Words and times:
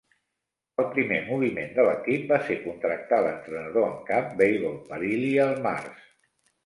El 0.83 0.87
primer 0.93 1.17
moviment 1.25 1.75
de 1.75 1.85
l'equip 1.87 2.25
va 2.33 2.39
ser 2.49 2.57
contractar 2.63 3.21
l'entrenador 3.27 3.87
en 3.91 3.97
cap 4.09 4.33
Bable 4.41 4.73
Parilli 4.89 5.31
el 5.49 5.55
març. 5.69 6.09